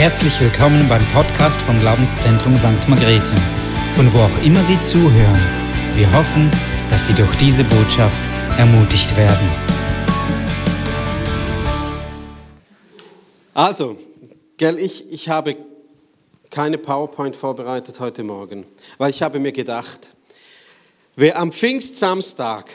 [0.00, 2.88] Herzlich willkommen beim Podcast vom Glaubenszentrum St.
[2.88, 3.34] Margrethe,
[3.92, 5.38] von wo auch immer Sie zuhören.
[5.94, 6.50] Wir hoffen,
[6.88, 8.18] dass Sie durch diese Botschaft
[8.56, 9.46] ermutigt werden.
[13.52, 13.98] Also,
[14.56, 15.54] gell, ich, ich habe
[16.50, 18.64] keine PowerPoint vorbereitet heute Morgen,
[18.96, 20.14] weil ich habe mir gedacht,
[21.14, 22.70] wer am Pfingstsamstag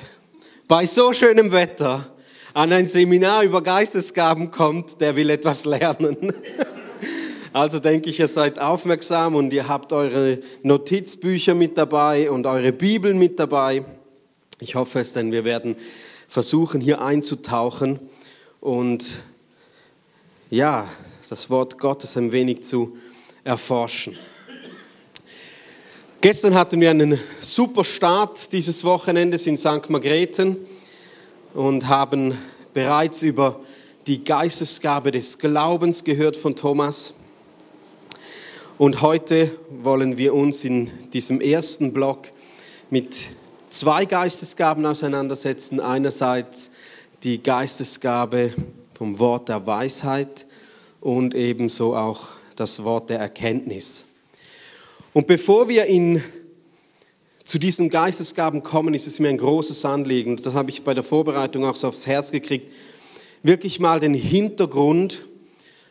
[0.68, 2.06] bei so schönem Wetter
[2.54, 6.32] an ein Seminar über Geistesgaben kommt, der will etwas lernen.
[7.54, 12.74] Also denke ich, ihr seid aufmerksam und ihr habt eure Notizbücher mit dabei und eure
[12.74, 13.86] Bibeln mit dabei.
[14.60, 15.76] Ich hoffe es, denn wir werden
[16.28, 18.00] versuchen, hier einzutauchen
[18.60, 19.18] und
[20.50, 20.88] ja,
[21.30, 22.98] das Wort Gottes ein wenig zu
[23.44, 24.18] erforschen.
[26.22, 29.90] Gestern hatten wir einen super Start dieses Wochenendes in St.
[29.90, 30.58] Margrethen
[31.54, 32.38] und haben
[32.74, 33.60] bereits über
[34.08, 37.16] die Geistesgabe des Glaubens gehört von Thomas.
[38.78, 42.28] Und heute wollen wir uns in diesem ersten Block
[42.92, 43.16] mit
[43.72, 45.80] zwei Geistesgaben auseinandersetzen.
[45.80, 46.70] Einerseits
[47.24, 48.54] die Geistesgabe
[48.94, 50.46] vom Wort der Weisheit
[51.02, 54.06] und ebenso auch das Wort der Erkenntnis.
[55.14, 56.22] Und bevor wir in,
[57.44, 61.04] zu diesen Geistesgaben kommen, ist es mir ein großes Anliegen, das habe ich bei der
[61.04, 62.68] Vorbereitung auch so aufs Herz gekriegt,
[63.46, 65.22] wirklich mal den Hintergrund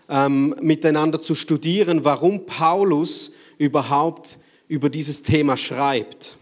[0.09, 6.37] ähm, miteinander zu studieren, warum Paulus überhaupt über dieses Thema schreibt.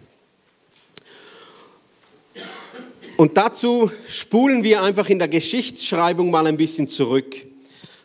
[3.19, 7.37] Und dazu spulen wir einfach in der Geschichtsschreibung mal ein bisschen zurück.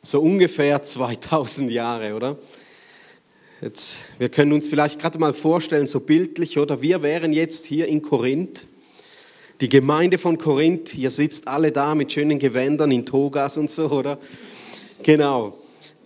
[0.04, 2.38] So ungefähr 2000 Jahre, oder?
[3.62, 6.82] Jetzt, wir können uns vielleicht gerade mal vorstellen, so bildlich, oder?
[6.82, 8.68] Wir wären jetzt hier in Korinth.
[9.60, 13.90] Die Gemeinde von Korinth, ihr sitzt alle da mit schönen Gewändern in Togas und so,
[13.90, 14.20] oder?
[15.02, 15.58] Genau.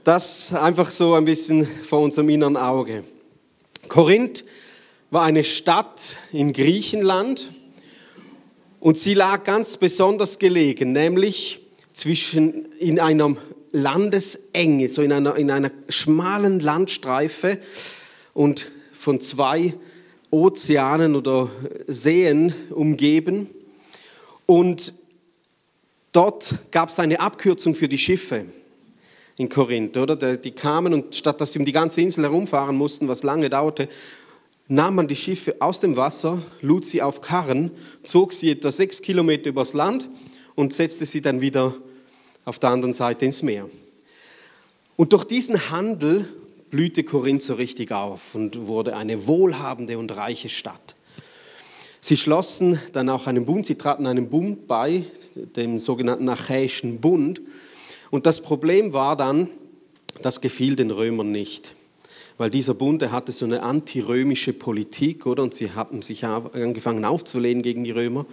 [0.06, 3.04] Das einfach so ein bisschen vor unserem inneren Auge.
[3.90, 4.46] Korinth
[5.10, 7.50] war eine Stadt in Griechenland
[8.80, 11.60] und sie lag ganz besonders gelegen, nämlich
[11.92, 13.36] zwischen in einer
[13.73, 17.58] Landesenge, so in einer, in einer schmalen Landstreife
[18.34, 19.73] und von zwei
[20.31, 21.49] Ozeanen oder
[21.87, 23.49] Seen umgeben.
[24.45, 24.93] Und
[26.11, 28.45] dort gab es eine Abkürzung für die Schiffe
[29.37, 30.15] in Korinth, oder?
[30.37, 33.87] Die kamen und statt dass sie um die ganze Insel herumfahren mussten, was lange dauerte,
[34.67, 37.71] nahm man die Schiffe aus dem Wasser, lud sie auf Karren,
[38.03, 40.08] zog sie etwa sechs Kilometer übers Land
[40.55, 41.73] und setzte sie dann wieder
[42.45, 43.67] auf der anderen Seite ins Meer.
[44.95, 46.27] Und durch diesen Handel
[46.71, 50.95] blühte Korinth so richtig auf und wurde eine wohlhabende und reiche Stadt.
[51.99, 55.04] Sie schlossen dann auch einen Bund, sie traten einem Bund bei,
[55.36, 57.42] dem sogenannten Achäischen Bund.
[58.10, 59.49] Und das Problem war dann,
[60.23, 61.76] das gefiel den Römern nicht.
[62.37, 65.43] Weil dieser Bund, der hatte so eine antirömische Politik, oder?
[65.43, 68.26] Und sie hatten sich angefangen aufzulehnen gegen die Römer.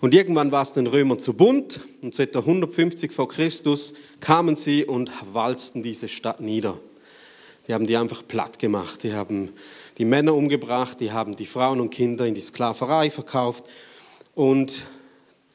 [0.00, 4.84] Und irgendwann war es den Römern zu bunt und seit 150 vor Christus kamen sie
[4.84, 6.78] und walzten diese Stadt nieder.
[7.66, 9.02] Die haben die einfach platt gemacht.
[9.02, 9.50] Die haben
[9.98, 13.66] die Männer umgebracht, die haben die Frauen und Kinder in die Sklaverei verkauft.
[14.34, 14.84] Und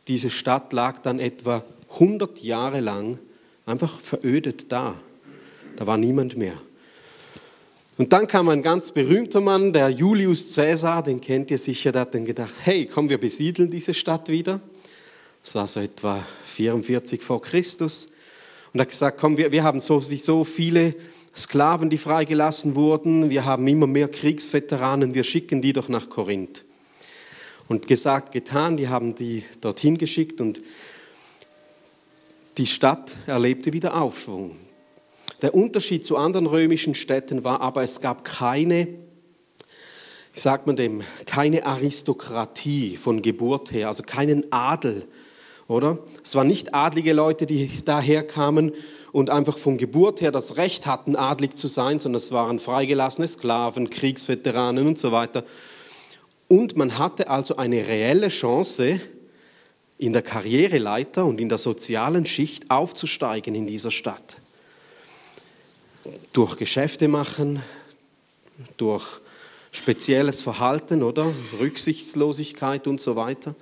[0.08, 3.20] diese Stadt lag dann etwa 100 Jahre lang
[3.66, 4.96] einfach verödet da.
[5.76, 6.54] Da war niemand mehr.
[7.98, 12.02] Und dann kam ein ganz berühmter Mann, der Julius Caesar, den kennt ihr sicher, der
[12.02, 14.62] hat dann gedacht, hey, komm, wir besiedeln diese Stadt wieder.
[15.42, 18.12] Das war so etwa 44 vor Christus.
[18.72, 20.94] Und er hat gesagt, komm, wir, wir haben sowieso viele
[21.38, 23.30] Sklaven, die freigelassen wurden.
[23.30, 26.66] Wir haben immer mehr Kriegsveteranen, wir schicken die doch nach Korinth.
[27.68, 30.62] Und gesagt, getan, die haben die dorthin geschickt und
[32.58, 34.56] die Stadt erlebte wieder Aufschwung.
[35.44, 38.88] Der Unterschied zu anderen römischen Städten war aber, es gab keine,
[40.34, 45.08] wie sagt man dem, keine Aristokratie von Geburt her, also keinen Adel,
[45.68, 46.00] oder?
[46.24, 48.72] Es waren nicht adlige Leute, die daher kamen
[49.18, 53.28] und einfach von Geburt her das Recht hatten, adlig zu sein, sondern es waren freigelassene
[53.28, 55.44] Sklaven, Kriegsveteranen und so weiter.
[56.48, 59.02] Und man hatte also eine reelle Chance,
[59.98, 64.38] in der Karriereleiter und in der sozialen Schicht aufzusteigen in dieser Stadt.
[66.32, 67.64] Durch Geschäfte machen,
[68.78, 69.20] durch
[69.72, 73.56] spezielles Verhalten oder Rücksichtslosigkeit und so weiter.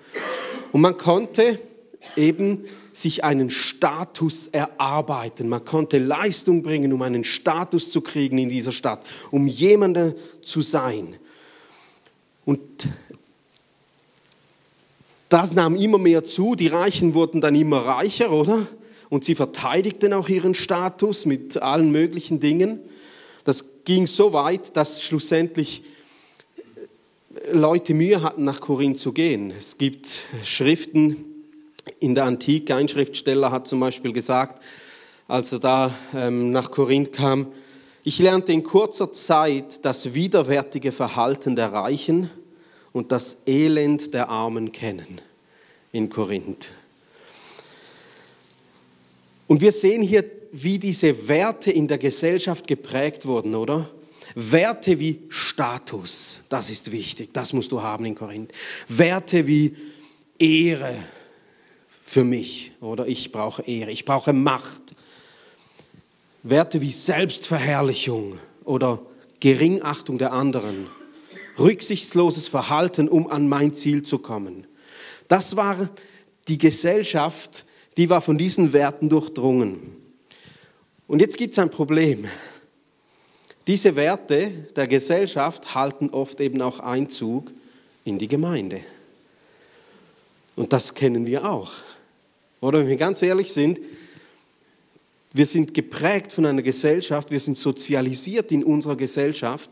[0.73, 1.57] Und man konnte
[2.17, 2.65] eben
[2.97, 5.49] sich einen Status erarbeiten.
[5.49, 10.61] Man konnte Leistung bringen, um einen Status zu kriegen in dieser Stadt, um jemanden zu
[10.61, 11.15] sein.
[12.45, 12.61] Und
[15.29, 18.67] das nahm immer mehr zu, die Reichen wurden dann immer reicher, oder?
[19.09, 22.79] und sie verteidigten auch ihren Status mit allen möglichen Dingen.
[23.43, 25.83] Das ging so weit, dass schlussendlich
[27.51, 29.51] Leute Mühe hatten, nach Korinth zu gehen.
[29.57, 30.07] Es gibt
[30.43, 31.34] Schriften
[31.99, 32.75] in der Antike.
[32.75, 34.63] Ein Schriftsteller hat zum Beispiel gesagt,
[35.27, 37.47] als er da ähm, nach Korinth kam,
[38.03, 42.29] ich lernte in kurzer Zeit das widerwärtige Verhalten der Reichen
[42.91, 45.19] und das Elend der Armen kennen
[45.91, 46.71] in Korinth.
[49.47, 53.89] Und wir sehen hier, wie diese Werte in der Gesellschaft geprägt wurden, oder?
[54.35, 58.51] Werte wie Status, das ist wichtig, das musst du haben in Korinth.
[58.87, 59.75] Werte wie
[60.37, 60.95] Ehre
[62.07, 64.83] für mich, oder ich brauche Ehre, ich brauche Macht.
[66.43, 69.01] Werte wie Selbstverherrlichung oder
[69.39, 70.85] Geringachtung der anderen,
[71.57, 74.67] rücksichtsloses Verhalten, um an mein Ziel zu kommen.
[75.27, 75.89] Das war
[76.47, 77.65] die Gesellschaft,
[77.97, 79.97] die war von diesen Werten durchdrungen.
[81.07, 82.25] Und jetzt gibt es ein Problem.
[83.65, 87.51] Diese Werte der Gesellschaft halten oft eben auch Einzug
[88.03, 88.81] in die Gemeinde.
[90.55, 91.71] Und das kennen wir auch.
[92.61, 93.79] Oder wenn wir ganz ehrlich sind,
[95.33, 99.71] wir sind geprägt von einer Gesellschaft, wir sind sozialisiert in unserer Gesellschaft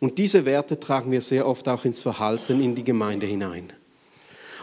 [0.00, 3.72] und diese Werte tragen wir sehr oft auch ins Verhalten in die Gemeinde hinein.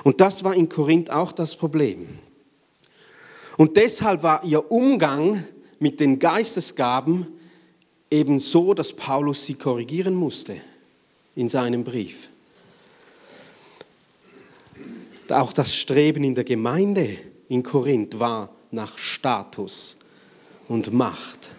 [0.03, 2.07] Und das war in Korinth auch das Problem.
[3.57, 5.45] Und deshalb war ihr Umgang
[5.79, 7.27] mit den Geistesgaben
[8.11, 10.55] eben so, dass Paulus sie korrigieren musste
[11.35, 12.29] in seinem Brief.
[15.29, 19.97] Auch das Streben in der Gemeinde in Korinth war nach Status
[20.67, 21.51] und Macht.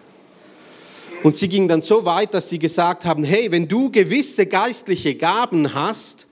[1.23, 5.15] Und sie ging dann so weit, dass sie gesagt haben, hey, wenn du gewisse geistliche
[5.15, 6.27] Gaben hast,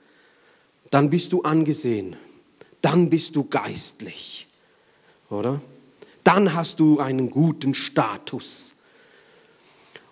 [0.92, 2.16] dann bist du angesehen,
[2.82, 4.48] dann bist du geistlich,
[5.30, 5.60] oder?
[6.24, 8.74] Dann hast du einen guten Status.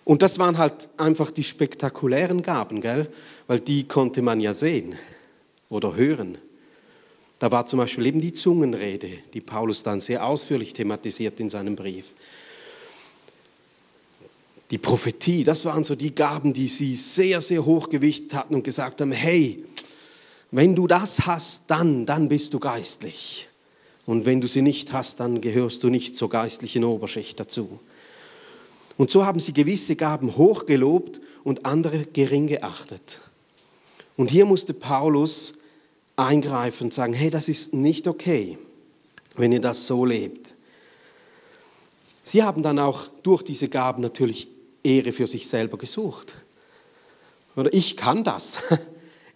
[0.04, 3.10] Und das waren halt einfach die spektakulären Gaben, gell?
[3.46, 4.96] Weil die konnte man ja sehen
[5.70, 6.38] oder hören.
[7.38, 11.76] Da war zum Beispiel eben die Zungenrede, die Paulus dann sehr ausführlich thematisiert in seinem
[11.76, 12.12] Brief
[14.70, 19.00] die Prophetie, das waren so die Gaben, die sie sehr, sehr hochgewichtet hatten und gesagt
[19.00, 19.62] haben, hey,
[20.50, 23.48] wenn du das hast, dann, dann bist du geistlich.
[24.06, 27.78] Und wenn du sie nicht hast, dann gehörst du nicht zur geistlichen Oberschicht dazu.
[28.96, 33.20] Und so haben sie gewisse Gaben hochgelobt und andere gering geachtet.
[34.16, 35.54] Und hier musste Paulus
[36.16, 38.58] eingreifen und sagen, hey, das ist nicht okay,
[39.36, 40.56] wenn ihr das so lebt.
[42.22, 44.48] Sie haben dann auch durch diese Gaben natürlich
[44.82, 46.34] Ehre für sich selber gesucht.
[47.56, 48.58] Oder ich kann das.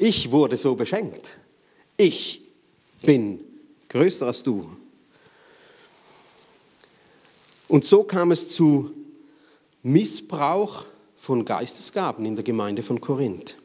[0.01, 1.39] Ich wurde so beschenkt.
[1.97, 2.53] Ich
[3.03, 3.41] bin
[3.89, 4.71] größer als du.
[7.67, 8.93] Und so kam es zu
[9.83, 10.87] Missbrauch
[11.17, 13.57] von Geistesgaben in der Gemeinde von Korinth.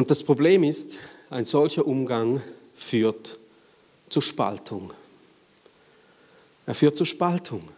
[0.00, 0.98] Und das Problem ist,
[1.28, 2.40] ein solcher Umgang
[2.74, 3.38] führt
[4.08, 4.94] zu Spaltung.
[6.64, 7.68] Er führt zu Spaltung.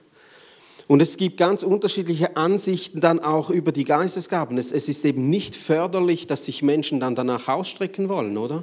[0.86, 4.56] Und es gibt ganz unterschiedliche Ansichten dann auch über die Geistesgaben.
[4.56, 8.62] Es, es ist eben nicht förderlich, dass sich Menschen dann danach ausstrecken wollen, oder?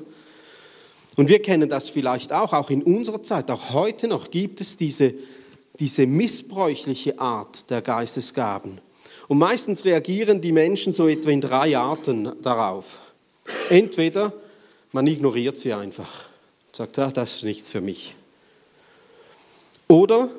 [1.17, 4.77] Und wir kennen das vielleicht auch, auch in unserer Zeit, auch heute noch gibt es
[4.77, 5.13] diese,
[5.79, 8.79] diese missbräuchliche Art der Geistesgaben.
[9.27, 13.01] Und meistens reagieren die Menschen so etwa in drei Arten darauf.
[13.69, 14.33] Entweder
[14.91, 16.25] man ignoriert sie einfach,
[16.71, 18.15] sagt, ja, das ist nichts für mich.
[19.87, 20.29] Oder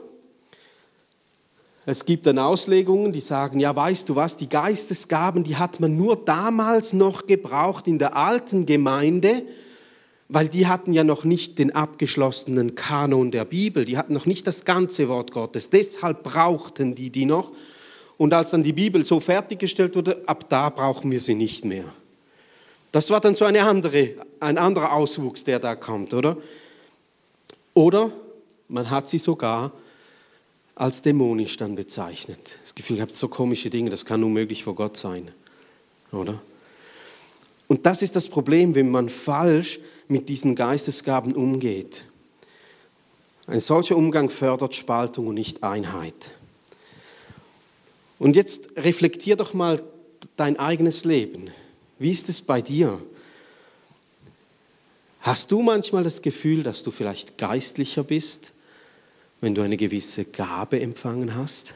[1.87, 5.97] es gibt dann Auslegungen, die sagen, ja, weißt du was, die Geistesgaben, die hat man
[5.97, 9.43] nur damals noch gebraucht in der alten Gemeinde,
[10.29, 14.47] weil die hatten ja noch nicht den abgeschlossenen Kanon der Bibel, die hatten noch nicht
[14.47, 15.71] das ganze Wort Gottes.
[15.71, 17.53] Deshalb brauchten die die noch.
[18.17, 21.85] Und als dann die Bibel so fertiggestellt wurde, ab da brauchen wir sie nicht mehr.
[22.93, 26.37] Das war dann so eine andere, ein anderer Auswuchs, der da kommt, oder?
[27.75, 28.13] Oder
[28.69, 29.73] man hat sie sogar
[30.75, 32.59] als dämonisch dann bezeichnet.
[32.63, 35.31] Das Gefühl, ihr habt so komische Dinge, das kann unmöglich vor Gott sein,
[36.11, 36.41] oder?
[37.69, 39.79] Und das ist das Problem, wenn man falsch
[40.09, 42.05] mit diesen Geistesgaben umgeht.
[43.47, 46.33] Ein solcher Umgang fördert Spaltung und nicht Einheit.
[48.19, 49.83] Und jetzt reflektier doch mal
[50.37, 51.51] dein eigenes Leben.
[52.01, 53.01] Wie ist es bei dir?
[55.21, 58.51] Hast du manchmal das Gefühl, dass du vielleicht geistlicher bist
[59.41, 61.75] wenn du eine gewisse Gabe empfangen hast?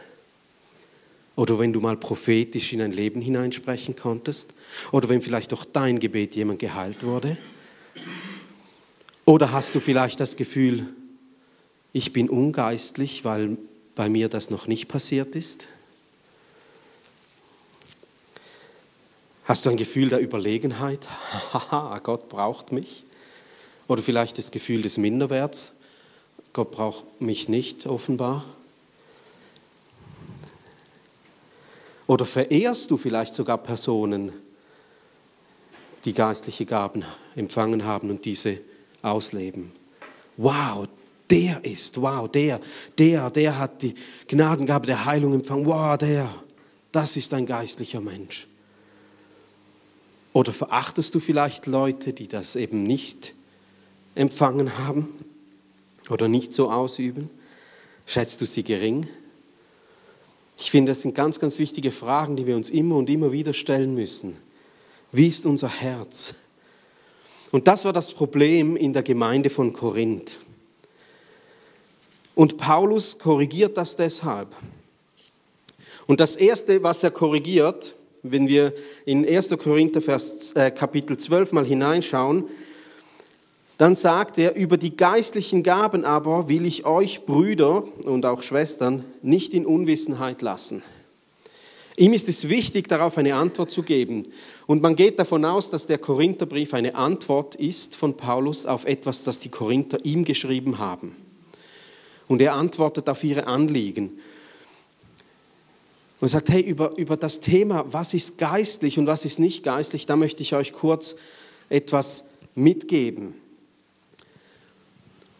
[1.36, 4.52] Oder wenn du mal prophetisch in ein Leben hineinsprechen konntest?
[4.92, 7.36] Oder wenn vielleicht durch dein Gebet jemand geheilt wurde?
[9.24, 10.86] Oder hast du vielleicht das Gefühl,
[11.92, 13.56] ich bin ungeistlich, weil
[13.94, 15.66] bei mir das noch nicht passiert ist?
[19.44, 21.06] Hast du ein Gefühl der Überlegenheit?
[21.52, 23.04] Haha, Gott braucht mich.
[23.88, 25.74] Oder vielleicht das Gefühl des Minderwerts.
[26.54, 28.42] Gott braucht mich nicht, offenbar.
[32.06, 34.32] Oder verehrst du vielleicht sogar Personen,
[36.06, 37.04] die geistliche Gaben
[37.36, 38.60] empfangen haben und diese
[39.02, 39.72] ausleben?
[40.38, 40.86] Wow,
[41.28, 42.60] der ist, wow, der,
[42.96, 43.94] der, der hat die
[44.26, 45.66] Gnadengabe der Heilung empfangen.
[45.66, 46.32] Wow, der,
[46.92, 48.46] das ist ein geistlicher Mensch.
[50.34, 53.34] Oder verachtest du vielleicht Leute, die das eben nicht
[54.16, 55.08] empfangen haben
[56.10, 57.30] oder nicht so ausüben?
[58.04, 59.06] Schätzt du sie gering?
[60.58, 63.54] Ich finde, das sind ganz, ganz wichtige Fragen, die wir uns immer und immer wieder
[63.54, 64.36] stellen müssen.
[65.12, 66.34] Wie ist unser Herz?
[67.52, 70.38] Und das war das Problem in der Gemeinde von Korinth.
[72.34, 74.56] Und Paulus korrigiert das deshalb.
[76.08, 78.72] Und das Erste, was er korrigiert, wenn wir
[79.04, 79.50] in 1.
[79.58, 82.44] Korinther Vers, äh, Kapitel 12 mal hineinschauen,
[83.76, 89.04] dann sagt er, über die geistlichen Gaben aber will ich euch Brüder und auch Schwestern
[89.22, 90.82] nicht in Unwissenheit lassen.
[91.96, 94.26] Ihm ist es wichtig, darauf eine Antwort zu geben.
[94.66, 99.22] Und man geht davon aus, dass der Korintherbrief eine Antwort ist von Paulus auf etwas,
[99.22, 101.14] das die Korinther ihm geschrieben haben.
[102.26, 104.18] Und er antwortet auf ihre Anliegen
[106.24, 110.06] und sagt, hey, über, über das Thema, was ist geistlich und was ist nicht geistlich,
[110.06, 111.16] da möchte ich euch kurz
[111.68, 113.34] etwas mitgeben.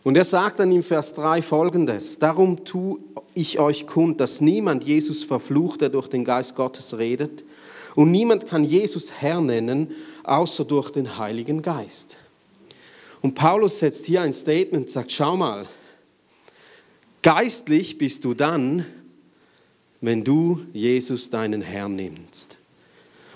[0.03, 2.99] Und er sagt dann im Vers 3 folgendes, darum tue
[3.33, 7.45] ich euch kund, dass niemand Jesus verflucht, der durch den Geist Gottes redet,
[7.95, 9.91] und niemand kann Jesus Herr nennen,
[10.25, 12.19] außer durch den Heiligen Geist.
[13.23, 15.65] Und Paulus setzt hier ein Statement sagt, schau mal,
[17.23, 18.85] geistlich bist du dann,
[20.05, 22.59] wenn du Jesus deinen Herrn nimmst.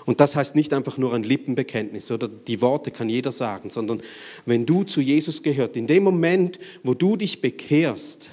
[0.05, 4.01] Und das heißt nicht einfach nur ein Lippenbekenntnis oder die Worte kann jeder sagen, sondern
[4.45, 8.29] wenn du zu Jesus gehört, in dem Moment, wo du dich bekehrst,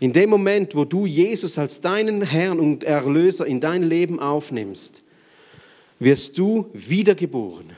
[0.00, 5.02] in dem Moment, wo du Jesus als deinen Herrn und Erlöser in dein Leben aufnimmst,
[5.98, 7.70] wirst du wiedergeboren.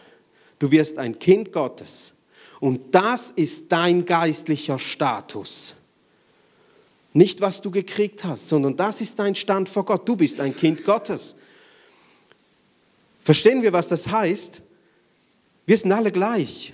[0.58, 2.12] Du wirst ein Kind Gottes.
[2.60, 5.74] Und das ist dein geistlicher Status.
[7.12, 10.08] Nicht, was du gekriegt hast, sondern das ist dein Stand vor Gott.
[10.08, 11.34] Du bist ein Kind Gottes.
[13.20, 14.62] Verstehen wir, was das heißt?
[15.66, 16.72] Wir sind alle gleich.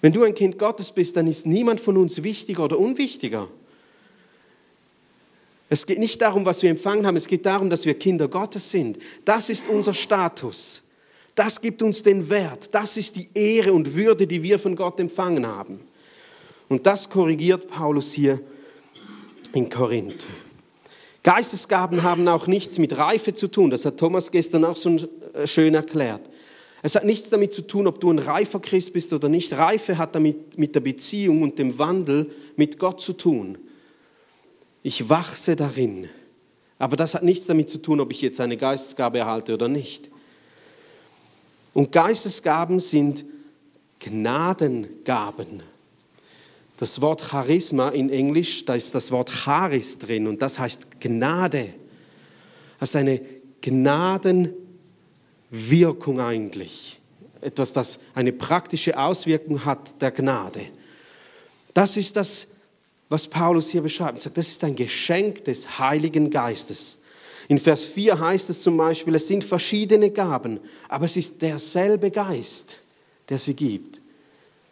[0.00, 3.48] Wenn du ein Kind Gottes bist, dann ist niemand von uns wichtiger oder unwichtiger.
[5.68, 8.70] Es geht nicht darum, was wir empfangen haben, es geht darum, dass wir Kinder Gottes
[8.70, 8.98] sind.
[9.24, 10.82] Das ist unser Status.
[11.34, 12.74] Das gibt uns den Wert.
[12.74, 15.80] Das ist die Ehre und Würde, die wir von Gott empfangen haben.
[16.68, 18.40] Und das korrigiert Paulus hier
[19.52, 20.26] in Korinth.
[21.22, 23.70] Geistesgaben haben auch nichts mit Reife zu tun.
[23.70, 24.96] Das hat Thomas gestern auch so
[25.34, 26.22] äh, schön erklärt.
[26.82, 29.52] Es hat nichts damit zu tun, ob du ein reifer Christ bist oder nicht.
[29.52, 33.58] Reife hat damit mit der Beziehung und dem Wandel mit Gott zu tun.
[34.82, 36.08] Ich wachse darin.
[36.78, 40.08] Aber das hat nichts damit zu tun, ob ich jetzt eine Geistesgabe erhalte oder nicht.
[41.74, 43.24] Und Geistesgaben sind
[43.98, 45.62] Gnadengaben.
[46.78, 51.74] Das Wort Charisma in Englisch, da ist das Wort Charis drin und das heißt Gnade.
[52.78, 53.20] Das ist eine
[53.60, 57.00] Gnadenwirkung eigentlich.
[57.40, 60.60] Etwas, das eine praktische Auswirkung hat der Gnade.
[61.74, 62.46] Das ist das,
[63.08, 64.18] was Paulus hier beschreibt.
[64.18, 67.00] Er sagt, das ist ein Geschenk des Heiligen Geistes.
[67.48, 72.12] In Vers 4 heißt es zum Beispiel, es sind verschiedene Gaben, aber es ist derselbe
[72.12, 72.78] Geist,
[73.28, 74.00] der sie gibt.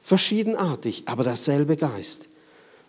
[0.06, 2.28] Verschiedenartig, aber derselbe Geist.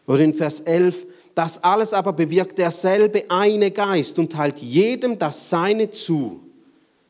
[0.06, 5.50] Oder in Vers 11, das alles aber bewirkt derselbe eine Geist und teilt jedem das
[5.50, 6.40] Seine zu,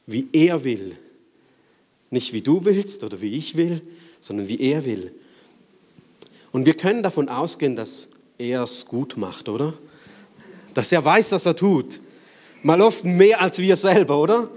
[0.06, 0.98] wie er will.
[2.10, 3.82] Nicht wie du willst oder wie ich will,
[4.22, 5.14] sondern wie er will.
[6.54, 9.74] Und wir können davon ausgehen, dass er es gut macht, oder?
[10.74, 12.00] Dass er weiß, was er tut.
[12.64, 14.50] Mal oft mehr als wir selber, oder?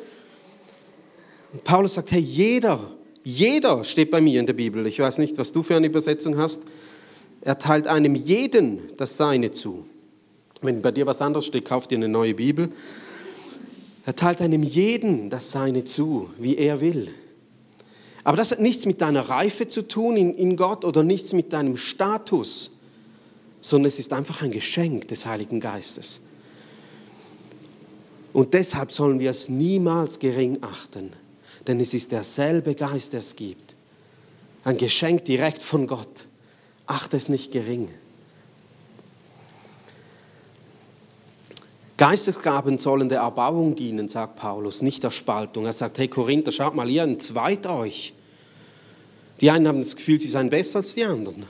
[1.53, 2.93] Und Paulus sagt, hey, jeder
[3.23, 4.87] jeder steht bei mir in der Bibel.
[4.87, 6.65] Ich weiß nicht, was du für eine Übersetzung hast.
[7.43, 9.85] Er teilt einem jeden das Seine zu.
[10.63, 12.71] Wenn bei dir was anderes steht, kauf dir eine neue Bibel.
[14.07, 17.09] Er teilt einem jeden das Seine zu, wie er will.
[18.25, 21.53] Aber das hat nichts mit deiner Reife zu tun in, in Gott oder nichts mit
[21.53, 22.73] deinem Status,
[23.61, 26.23] sondern es ist einfach ein Geschenk des Heiligen Geistes.
[28.33, 31.13] Und deshalb sollen wir es niemals gering achten
[31.67, 33.75] denn es ist derselbe Geist, der es gibt.
[34.65, 36.27] Ein Geschenk direkt von Gott.
[36.87, 37.89] achte es nicht gering.
[41.97, 45.67] Geistesgaben sollen der Erbauung dienen, sagt Paulus, nicht der Spaltung.
[45.67, 48.15] Er sagt, hey Korinther, schaut mal, ihr entzweit euch.
[49.41, 51.45] Die einen haben das Gefühl, sie seien besser als die anderen.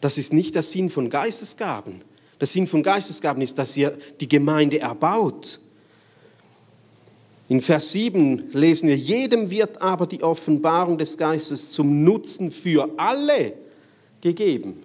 [0.00, 2.02] Das ist nicht der Sinn von Geistesgaben.
[2.38, 5.60] Der Sinn von Geistesgaben ist, dass ihr die Gemeinde erbaut.
[7.48, 12.90] In Vers 7 lesen wir, jedem wird aber die Offenbarung des Geistes zum Nutzen für
[12.98, 13.54] alle
[14.20, 14.82] gegeben.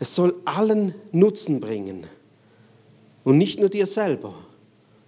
[0.00, 2.04] Es soll allen Nutzen bringen
[3.22, 4.34] und nicht nur dir selber.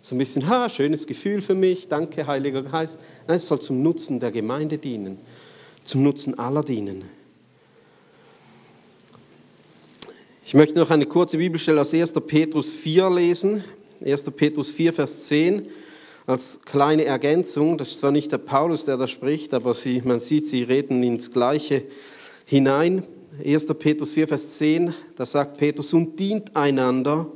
[0.00, 3.00] So ein bisschen, ha, schönes Gefühl für mich, danke, Heiliger Geist.
[3.26, 5.18] Nein, es soll zum Nutzen der Gemeinde dienen,
[5.82, 7.02] zum Nutzen aller dienen.
[10.44, 12.12] Ich möchte noch eine kurze Bibelstelle aus 1.
[12.24, 13.64] Petrus 4 lesen.
[14.04, 14.30] 1.
[14.30, 15.66] Petrus 4, Vers 10.
[16.26, 20.18] Als kleine Ergänzung, das ist zwar nicht der Paulus, der da spricht, aber sie, man
[20.18, 21.84] sieht, sie reden ins Gleiche
[22.46, 23.04] hinein.
[23.44, 23.66] 1.
[23.78, 27.30] Petrus 4, Vers 10, da sagt Petrus, und dient einander,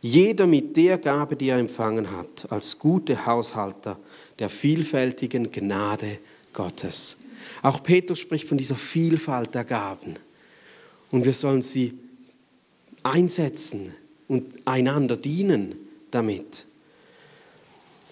[0.00, 3.98] jeder mit der Gabe, die er empfangen hat, als gute Haushalter
[4.38, 6.18] der vielfältigen Gnade
[6.52, 7.18] Gottes.
[7.62, 10.14] Auch Petrus spricht von dieser Vielfalt der Gaben.
[11.10, 11.98] Und wir sollen sie
[13.02, 13.94] einsetzen
[14.28, 15.74] und einander dienen
[16.10, 16.66] damit.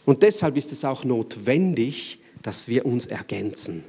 [0.05, 3.85] Und deshalb ist es auch notwendig, dass wir uns ergänzen.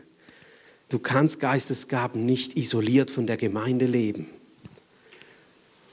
[0.89, 4.29] Du kannst Geistesgaben nicht isoliert von der Gemeinde leben,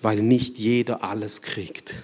[0.03, 1.95] weil nicht jeder alles kriegt,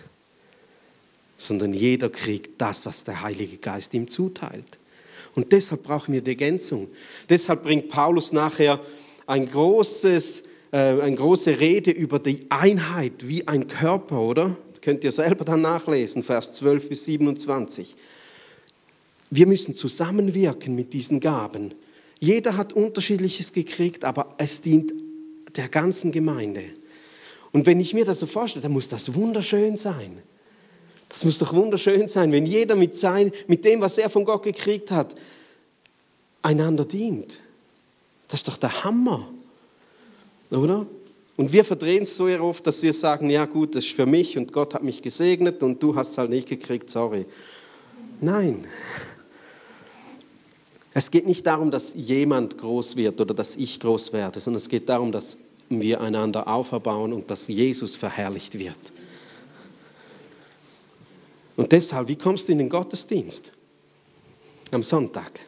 [1.37, 4.79] sondern jeder kriegt das, was der Heilige Geist ihm zuteilt.
[5.35, 6.89] Und deshalb brauchen wir die Ergänzung.
[7.29, 8.81] Deshalb bringt Paulus nachher
[9.27, 14.57] ein großes äh, eine große Rede über die Einheit wie ein Körper, oder?
[14.87, 17.97] Könnt ihr selber dann nachlesen, Vers 12 bis 27.
[19.31, 21.75] Wir müssen zusammenwirken mit diesen Gaben.
[22.21, 24.95] Jeder hat unterschiedliches gekriegt, aber es dient
[25.57, 26.63] der ganzen Gemeinde.
[27.51, 30.23] Und wenn ich mir das so vorstelle, dann muss das wunderschön sein.
[31.09, 34.45] Das muss doch wunderschön sein, wenn jeder mit, sein, mit dem, was er von Gott
[34.45, 35.17] gekriegt hat,
[36.43, 37.41] einander dient.
[38.29, 39.27] Das ist doch der Hammer.
[40.53, 40.87] Oder?
[41.37, 44.39] Und wir verdrehen es so oft, dass wir sagen, ja gut, das ist für mich
[44.39, 47.27] und Gott hat mich gesegnet und du hast es halt nicht gekriegt, sorry.
[48.21, 48.65] Nein.
[50.95, 54.69] Es geht nicht darum, dass jemand groß wird oder dass ich groß werde, sondern es
[54.69, 55.37] geht darum, dass
[55.69, 58.79] wir einander auferbauen und dass Jesus verherrlicht wird.
[61.57, 63.53] Und deshalb, wie kommst du in den Gottesdienst?
[64.71, 65.41] Am Sonntag.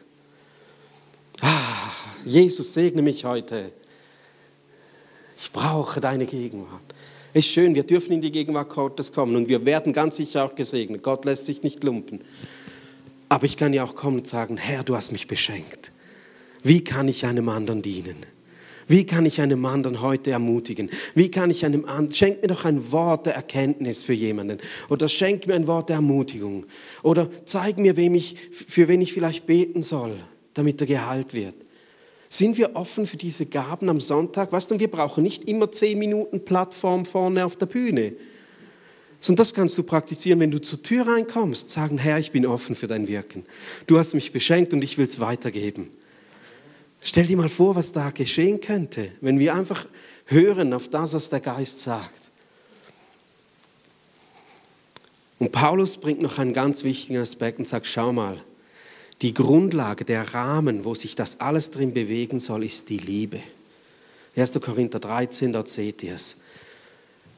[1.41, 1.91] Ah,
[2.25, 3.71] Jesus segne mich heute.
[5.41, 6.81] Ich brauche deine Gegenwart.
[7.33, 10.43] Es ist schön, wir dürfen in die Gegenwart Gottes kommen und wir werden ganz sicher
[10.43, 11.01] auch gesegnet.
[11.01, 12.19] Gott lässt sich nicht lumpen.
[13.29, 15.93] Aber ich kann ja auch kommen und sagen, Herr, du hast mich beschenkt.
[16.63, 18.17] Wie kann ich einem anderen dienen?
[18.87, 20.89] Wie kann ich einem anderen heute ermutigen?
[21.13, 24.57] Wie kann ich einem anderen, schenk mir doch ein Wort der Erkenntnis für jemanden.
[24.89, 26.65] Oder schenk mir ein Wort der Ermutigung.
[27.03, 30.15] Oder zeig mir, wem ich, für wen ich vielleicht beten soll,
[30.55, 31.55] damit er geheilt wird.
[32.29, 34.51] Sind wir offen für diese Gaben am Sonntag?
[34.51, 38.13] Weißt du, wir brauchen nicht immer zehn Minuten Plattform vorne auf der Bühne.
[39.19, 41.71] Sondern das kannst du praktizieren, wenn du zur Tür reinkommst.
[41.71, 43.45] Sagen, Herr, ich bin offen für dein Wirken.
[43.87, 45.89] Du hast mich beschenkt und ich will es weitergeben.
[47.01, 49.87] Stell dir mal vor, was da geschehen könnte, wenn wir einfach
[50.25, 52.29] hören auf das, was der Geist sagt.
[55.39, 58.37] Und Paulus bringt noch einen ganz wichtigen Aspekt und sagt, schau mal,
[59.21, 63.39] die Grundlage, der Rahmen, wo sich das alles drin bewegen soll, ist die Liebe.
[64.35, 64.59] 1.
[64.61, 66.37] Korinther 13, dort seht ihr es.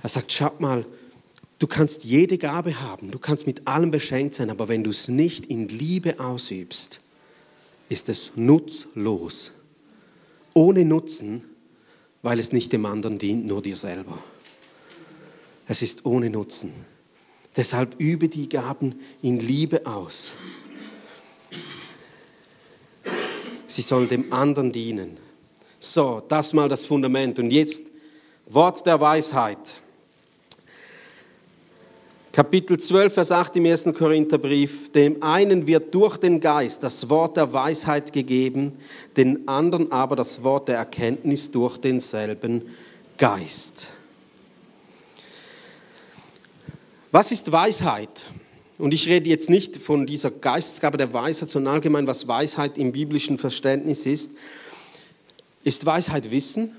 [0.04, 0.86] Er sagt, schaut mal,
[1.58, 5.08] du kannst jede Gabe haben, du kannst mit allem beschenkt sein, aber wenn du es
[5.08, 7.02] nicht in Liebe ausübst,
[7.89, 9.52] ist es nutzlos.
[10.54, 11.44] Ohne Nutzen,
[12.22, 14.17] weil es nicht dem anderen dient, nur dir selber.
[15.67, 16.74] Es ist ohne Nutzen.
[17.56, 20.34] Deshalb übe die Gaben in Liebe aus.
[23.72, 25.18] Sie sollen dem anderen dienen.
[25.80, 27.40] So, das mal das Fundament.
[27.40, 27.88] Und jetzt
[28.46, 29.76] Wort der Weisheit.
[32.34, 34.92] Kapitel 12, Vers 8 im ersten Korintherbrief.
[34.92, 38.74] Dem einen wird durch den Geist das Wort der Weisheit gegeben,
[39.18, 42.64] den anderen aber das Wort der Erkenntnis durch denselben
[43.18, 43.90] Geist.
[47.12, 48.26] Was ist Weisheit?
[48.82, 52.91] Und ich rede jetzt nicht von dieser Geistesgabe der Weisheit, sondern allgemein, was Weisheit im
[52.91, 54.32] biblischen Verständnis ist.
[55.63, 56.76] Ist Weisheit Wissen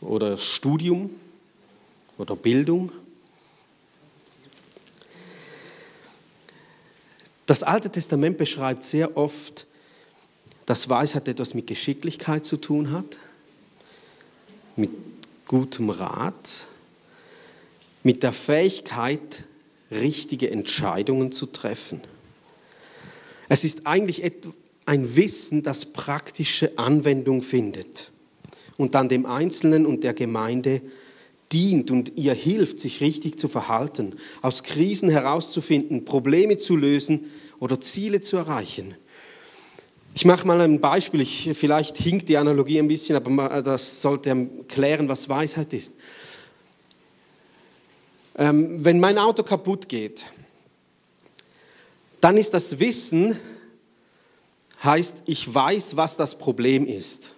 [0.00, 1.10] oder Studium
[2.18, 2.90] oder Bildung?
[7.46, 9.68] Das Alte Testament beschreibt sehr oft
[10.66, 13.18] dass Weisheit etwas mit Geschicklichkeit zu tun hat,
[14.76, 14.90] mit
[15.48, 16.66] gutem Rat,
[18.04, 19.44] mit der Fähigkeit,
[19.90, 22.00] richtige Entscheidungen zu treffen.
[23.48, 24.22] Es ist eigentlich
[24.86, 28.12] ein Wissen, das praktische Anwendung findet
[28.76, 30.80] und dann dem Einzelnen und der Gemeinde
[31.52, 37.24] dient und ihr hilft, sich richtig zu verhalten, aus Krisen herauszufinden, Probleme zu lösen
[37.58, 38.94] oder Ziele zu erreichen.
[40.14, 44.48] Ich mache mal ein Beispiel, ich, vielleicht hinkt die Analogie ein bisschen, aber das sollte
[44.66, 45.94] klären, was Weisheit ist.
[48.36, 50.24] Ähm, wenn mein Auto kaputt geht,
[52.20, 53.36] dann ist das Wissen,
[54.84, 57.32] heißt, ich weiß, was das Problem ist.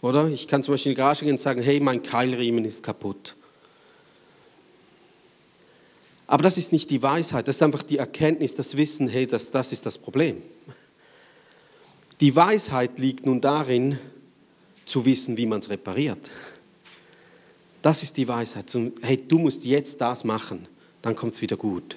[0.00, 0.28] Oder?
[0.28, 3.36] Ich kann zum Beispiel in die Garage gehen und sagen, hey, mein Keilriemen ist kaputt.
[6.26, 9.50] Aber das ist nicht die Weisheit, das ist einfach die Erkenntnis, das Wissen, hey, das,
[9.50, 10.42] das ist das Problem.
[12.20, 13.98] Die Weisheit liegt nun darin,
[14.84, 16.30] zu wissen, wie man es repariert.
[17.82, 18.74] Das ist die Weisheit.
[19.02, 20.66] Hey, du musst jetzt das machen,
[21.02, 21.96] dann kommt es wieder gut.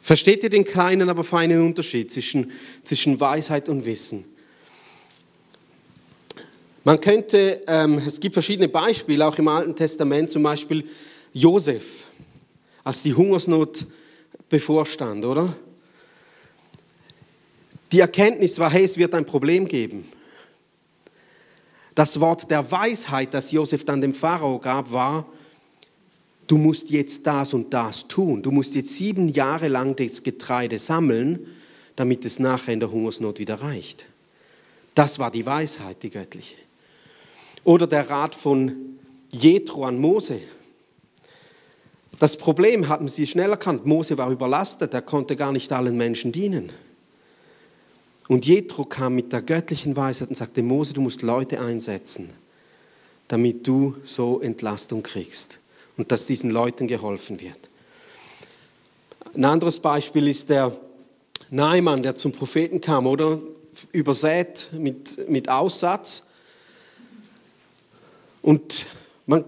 [0.00, 2.50] Versteht ihr den kleinen, aber feinen Unterschied zwischen,
[2.82, 4.24] zwischen Weisheit und Wissen?
[6.84, 10.84] Man könnte, ähm, es gibt verschiedene Beispiele, auch im Alten Testament, zum Beispiel
[11.32, 12.04] Josef,
[12.84, 13.86] als die Hungersnot
[14.48, 15.56] bevorstand, oder?
[17.90, 20.08] Die Erkenntnis war, hey, es wird ein Problem geben.
[21.96, 25.26] Das Wort der Weisheit, das Josef dann dem Pharao gab, war,
[26.46, 28.42] du musst jetzt das und das tun.
[28.42, 31.46] Du musst jetzt sieben Jahre lang das Getreide sammeln,
[31.96, 34.04] damit es nachher in der Hungersnot wieder reicht.
[34.94, 36.56] Das war die Weisheit, die göttliche.
[37.64, 38.98] Oder der Rat von
[39.30, 40.38] Jethro an Mose.
[42.18, 43.86] Das Problem hatten sie schnell erkannt.
[43.86, 46.70] Mose war überlastet, er konnte gar nicht allen Menschen dienen.
[48.28, 52.30] Und Jethro kam mit der göttlichen Weisheit und sagte: Mose, du musst Leute einsetzen,
[53.28, 55.60] damit du so Entlastung kriegst
[55.96, 57.70] und dass diesen Leuten geholfen wird.
[59.34, 60.72] Ein anderes Beispiel ist der
[61.50, 63.38] Naaman, der zum Propheten kam, oder?
[63.92, 66.24] Übersät mit, mit Aussatz
[68.46, 68.86] und
[69.26, 69.44] man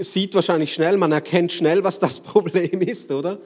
[0.00, 3.38] sieht wahrscheinlich schnell, man erkennt schnell, was das Problem ist, oder?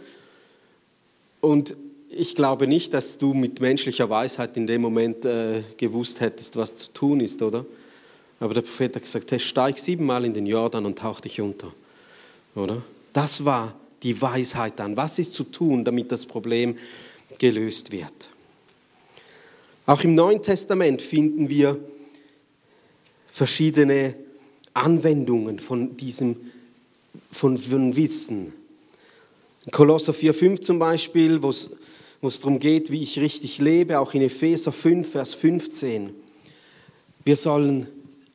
[1.42, 1.77] Und
[2.16, 6.77] ich glaube nicht, dass du mit menschlicher Weisheit in dem Moment äh, gewusst hättest, was
[6.77, 7.64] zu tun ist, oder?
[8.40, 11.72] Aber der Prophet hat gesagt, hey, steig siebenmal in den Jordan und tauch dich unter,
[12.55, 12.83] oder?
[13.12, 14.96] Das war die Weisheit dann.
[14.96, 16.77] Was ist zu tun, damit das Problem
[17.38, 18.31] gelöst wird?
[19.87, 21.79] Auch im Neuen Testament finden wir
[23.27, 24.14] verschiedene
[24.72, 26.37] Anwendungen von diesem
[27.31, 28.53] von, von Wissen.
[29.70, 31.70] Kolosser 4,5 zum Beispiel, wo es,
[32.25, 36.15] wo es darum geht, wie ich richtig lebe, auch in Epheser 5, Vers 15.
[37.23, 37.87] Wir sollen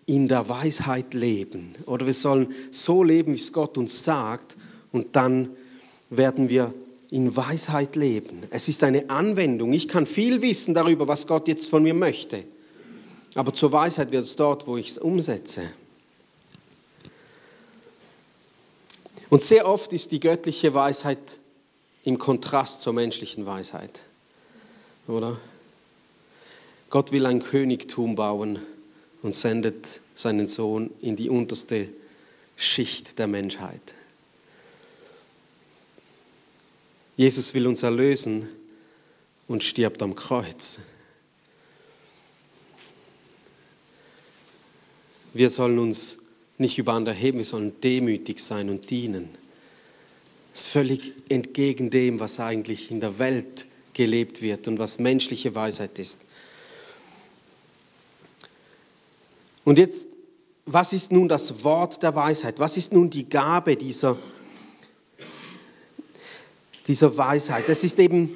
[0.06, 4.58] in der Weisheit leben oder wir sollen so leben, wie es Gott uns sagt
[4.92, 5.50] und dann
[6.12, 6.72] werden wir
[7.10, 8.44] in Weisheit leben.
[8.52, 9.74] Es ist eine Anwendung.
[9.74, 12.44] Ich kann viel wissen darüber, was Gott jetzt von mir möchte.
[13.34, 15.64] Aber zur Weisheit wird es dort, wo ich es umsetze.
[19.32, 21.40] Und sehr oft ist die göttliche Weisheit
[22.04, 24.02] im Kontrast zur menschlichen Weisheit.
[25.08, 25.38] Oder?
[26.90, 28.60] Gott will ein Königtum bauen
[29.22, 31.90] und sendet seinen Sohn in die unterste
[32.56, 33.82] Schicht der Menschheit.
[37.16, 38.48] Jesus will uns erlösen
[39.48, 40.80] und stirbt am Kreuz.
[45.34, 46.18] Wir sollen uns
[46.58, 49.30] nicht über andere heben, wir sollen demütig sein und dienen.
[50.60, 55.56] Das ist völlig entgegen dem, was eigentlich in der Welt gelebt wird und was menschliche
[55.56, 56.18] Weisheit ist.
[59.64, 60.10] Und jetzt,
[60.66, 62.60] was ist nun das Wort der Weisheit?
[62.60, 64.18] Was ist nun die Gabe dieser,
[66.88, 67.70] dieser Weisheit?
[67.70, 68.36] Das ist eben,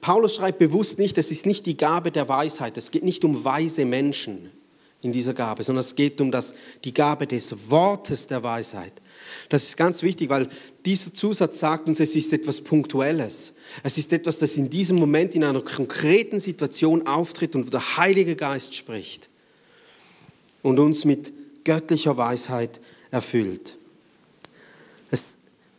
[0.00, 2.78] Paulus schreibt bewusst nicht, es ist nicht die Gabe der Weisheit.
[2.78, 4.50] Es geht nicht um weise Menschen
[5.02, 8.92] in dieser Gabe, sondern es geht um das, die Gabe des Wortes der Weisheit.
[9.48, 10.48] Das ist ganz wichtig, weil
[10.86, 13.52] dieser Zusatz sagt uns, es ist etwas Punktuelles.
[13.82, 17.96] Es ist etwas, das in diesem Moment in einer konkreten Situation auftritt und wo der
[17.96, 19.28] Heilige Geist spricht
[20.62, 21.32] und uns mit
[21.64, 23.76] göttlicher Weisheit erfüllt.
[25.10, 25.36] Es,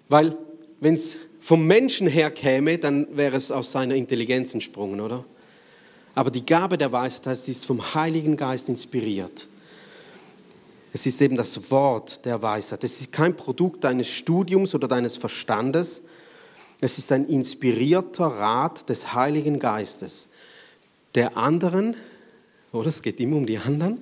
[0.09, 0.37] weil
[0.81, 5.25] wenn es vom Menschen her käme, dann wäre es aus seiner Intelligenz entsprungen, oder?
[6.15, 9.47] Aber die Gabe der Weisheit heißt, sie ist vom Heiligen Geist inspiriert.
[10.93, 12.83] Es ist eben das Wort der Weisheit.
[12.83, 16.03] Es ist kein Produkt deines Studiums oder deines Verstandes.
[16.81, 20.27] Es ist ein inspirierter Rat des Heiligen Geistes,
[21.15, 21.95] der anderen
[22.73, 22.89] oder?
[22.89, 24.01] Es geht immer um die anderen.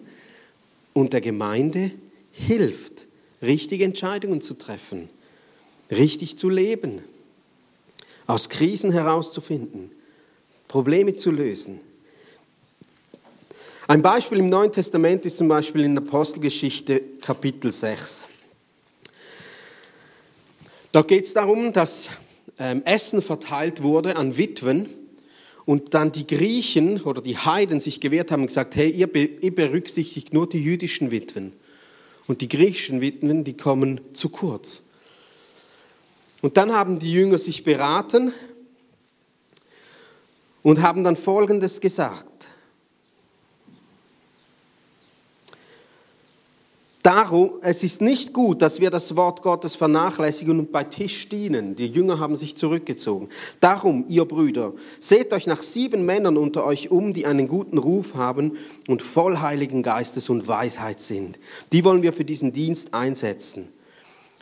[0.94, 1.92] Und der Gemeinde
[2.32, 3.08] hilft,
[3.42, 5.10] richtige Entscheidungen zu treffen,
[5.92, 7.02] richtig zu leben,
[8.26, 9.92] aus Krisen herauszufinden,
[10.68, 11.80] Probleme zu lösen.
[13.92, 18.26] Ein Beispiel im Neuen Testament ist zum Beispiel in Apostelgeschichte Kapitel 6.
[20.94, 22.10] Da geht es darum, dass
[22.58, 24.88] ähm, Essen verteilt wurde an Witwen
[25.66, 29.54] und dann die Griechen oder die Heiden sich gewehrt haben und gesagt, hey, ihr, ihr
[29.54, 31.52] berücksichtigt nur die jüdischen Witwen.
[32.28, 34.84] Und die griechischen Witwen, die kommen zu kurz.
[36.42, 38.32] Und dann haben die Jünger sich beraten
[40.64, 42.31] und haben dann Folgendes gesagt.
[47.04, 51.76] Darum, es ist nicht gut, dass wir das Wort Gottes vernachlässigen und bei Tisch dienen.
[51.76, 53.30] Die Jünger haben sich zurückgezogen.
[53.60, 58.14] Darum, ihr Brüder, seht euch nach sieben Männern unter euch um, die einen guten Ruf
[58.14, 61.40] haben und voll Heiligen Geistes und Weisheit sind.
[61.72, 63.70] Die wollen wir für diesen Dienst einsetzen.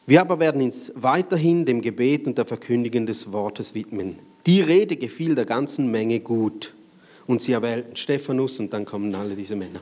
[0.05, 4.17] Wir aber werden uns weiterhin dem Gebet und der Verkündigung des Wortes widmen.
[4.47, 6.73] Die Rede gefiel der ganzen Menge gut.
[7.27, 9.81] Und sie erwählten Stephanus und dann kommen alle diese Männer.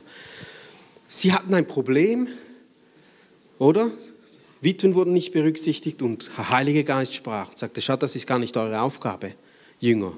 [1.08, 2.28] Sie hatten ein Problem,
[3.58, 3.90] oder?
[4.60, 8.38] Witwen wurden nicht berücksichtigt und der Heilige Geist sprach und sagte, schaut, das ist gar
[8.38, 9.34] nicht eure Aufgabe,
[9.78, 10.12] Jünger.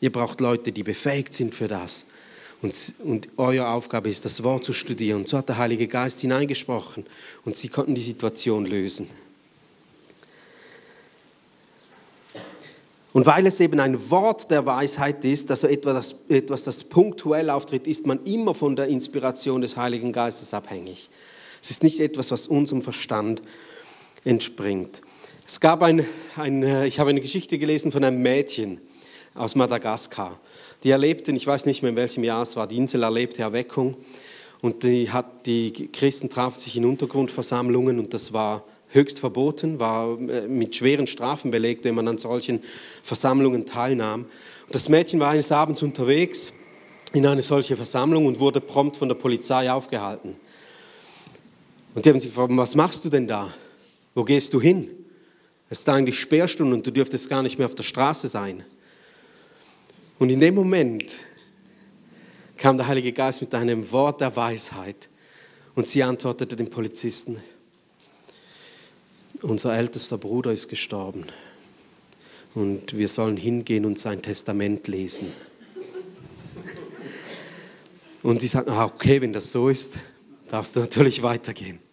[0.00, 2.06] Ihr braucht Leute, die befähigt sind für das.
[2.62, 5.20] Und, und eure Aufgabe ist, das Wort zu studieren.
[5.20, 7.04] Und so hat der Heilige Geist hineingesprochen
[7.44, 9.08] und sie konnten die Situation lösen.
[13.12, 17.86] Und weil es eben ein Wort der Weisheit ist, also etwas, etwas, das punktuell auftritt,
[17.86, 21.08] ist man immer von der Inspiration des Heiligen Geistes abhängig.
[21.66, 23.42] Es ist nicht etwas, was unserem Verstand
[24.24, 25.02] entspringt.
[25.44, 28.80] Es gab ein, ein, äh, ich habe eine Geschichte gelesen von einem Mädchen
[29.34, 30.38] aus Madagaskar.
[30.84, 33.96] Die erlebte, ich weiß nicht mehr in welchem Jahr es war, die Insel erlebte Erweckung.
[34.60, 40.20] Und die, hat, die Christen trafen sich in Untergrundversammlungen und das war höchst verboten, war
[40.20, 42.60] äh, mit schweren Strafen belegt, wenn man an solchen
[43.02, 44.26] Versammlungen teilnahm.
[44.66, 46.52] Und das Mädchen war eines Abends unterwegs
[47.12, 50.36] in eine solche Versammlung und wurde prompt von der Polizei aufgehalten.
[51.96, 53.50] Und die haben sich gefragt, was machst du denn da?
[54.14, 54.90] Wo gehst du hin?
[55.70, 58.62] Es ist eigentlich Sperrstunde und du dürftest gar nicht mehr auf der Straße sein.
[60.18, 61.16] Und in dem Moment
[62.58, 65.08] kam der Heilige Geist mit einem Wort der Weisheit
[65.74, 67.42] und sie antwortete dem Polizisten,
[69.40, 71.24] unser ältester Bruder ist gestorben
[72.54, 75.32] und wir sollen hingehen und sein Testament lesen.
[78.22, 79.98] Und sie sagten, ah, okay, wenn das so ist,
[80.50, 81.85] darfst du natürlich weitergehen.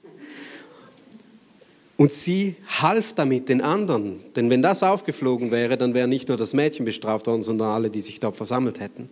[1.96, 4.22] Und sie half damit den anderen.
[4.36, 7.90] Denn wenn das aufgeflogen wäre, dann wäre nicht nur das Mädchen bestraft worden, sondern alle,
[7.90, 9.10] die sich dort versammelt hätten.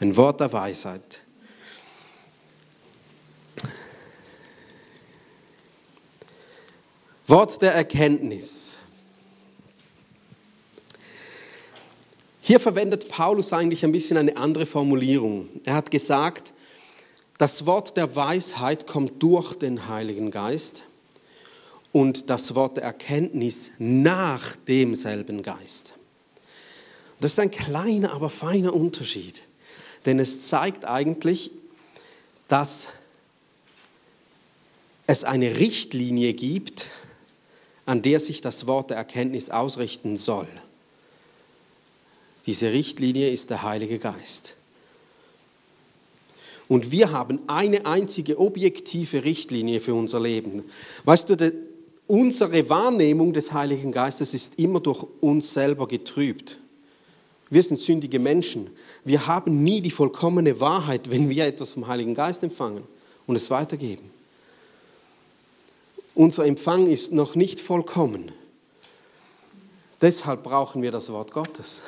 [0.00, 1.22] Ein Wort der Weisheit.
[7.28, 8.78] Wort der Erkenntnis.
[12.40, 15.48] Hier verwendet Paulus eigentlich ein bisschen eine andere Formulierung.
[15.64, 16.52] Er hat gesagt,
[17.38, 20.84] das Wort der Weisheit kommt durch den Heiligen Geist
[21.96, 25.94] und das Wort der Erkenntnis nach demselben Geist.
[27.20, 29.40] Das ist ein kleiner, aber feiner Unterschied,
[30.04, 31.50] denn es zeigt eigentlich,
[32.48, 32.88] dass
[35.06, 36.88] es eine Richtlinie gibt,
[37.86, 40.48] an der sich das Wort der Erkenntnis ausrichten soll.
[42.44, 44.52] Diese Richtlinie ist der Heilige Geist.
[46.68, 50.64] Und wir haben eine einzige objektive Richtlinie für unser Leben.
[51.04, 51.36] Weißt du,
[52.06, 56.58] unsere Wahrnehmung des Heiligen Geistes ist immer durch uns selber getrübt.
[57.48, 58.70] Wir sind sündige Menschen.
[59.04, 62.84] Wir haben nie die vollkommene Wahrheit, wenn wir etwas vom Heiligen Geist empfangen
[63.26, 64.10] und es weitergeben.
[66.14, 68.32] Unser Empfang ist noch nicht vollkommen.
[70.00, 71.82] Deshalb brauchen wir das Wort Gottes.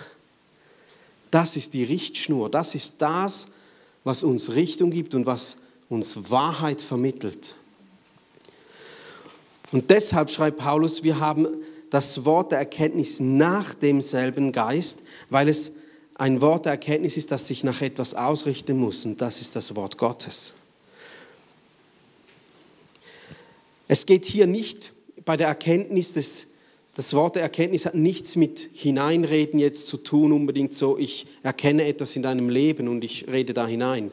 [1.30, 2.50] Das ist die Richtschnur.
[2.50, 3.48] Das ist das,
[4.04, 5.56] was uns Richtung gibt und was
[5.88, 7.54] uns Wahrheit vermittelt.
[9.72, 11.46] Und deshalb schreibt Paulus, wir haben
[11.90, 15.72] das Wort der Erkenntnis nach demselben Geist, weil es
[16.14, 19.04] ein Wort der Erkenntnis ist, das sich nach etwas ausrichten muss.
[19.04, 20.54] Und das ist das Wort Gottes.
[23.86, 24.92] Es geht hier nicht
[25.24, 26.48] bei der Erkenntnis des,
[26.94, 31.86] das Wort der Erkenntnis hat nichts mit Hineinreden jetzt zu tun, unbedingt so, ich erkenne
[31.86, 34.10] etwas in deinem Leben und ich rede da hinein.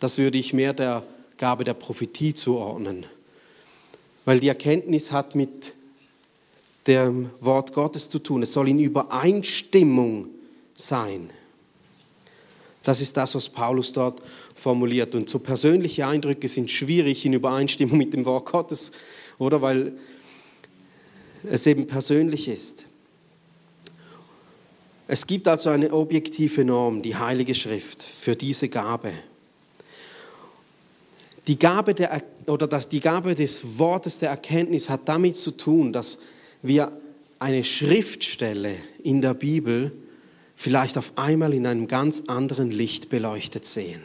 [0.00, 1.04] Das würde ich mehr der
[1.36, 3.06] Gabe der Prophetie zuordnen
[4.28, 5.72] weil die Erkenntnis hat mit
[6.86, 8.42] dem Wort Gottes zu tun.
[8.42, 10.28] Es soll in Übereinstimmung
[10.74, 11.30] sein.
[12.82, 14.20] Das ist das, was Paulus dort
[14.54, 15.14] formuliert.
[15.14, 18.92] Und so persönliche Eindrücke sind schwierig in Übereinstimmung mit dem Wort Gottes,
[19.38, 19.62] oder?
[19.62, 19.94] Weil
[21.44, 22.84] es eben persönlich ist.
[25.06, 29.10] Es gibt also eine objektive Norm, die Heilige Schrift, für diese Gabe.
[31.48, 35.94] Die Gabe, der, oder das, die Gabe des Wortes der Erkenntnis hat damit zu tun,
[35.94, 36.18] dass
[36.60, 36.92] wir
[37.38, 39.92] eine Schriftstelle in der Bibel
[40.54, 44.02] vielleicht auf einmal in einem ganz anderen Licht beleuchtet sehen.